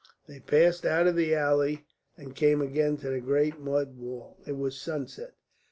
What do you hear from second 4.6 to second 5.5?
sunset.